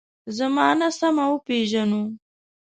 زمانه 0.37 0.87
سمه 0.99 1.25
وپېژنو. 1.31 2.03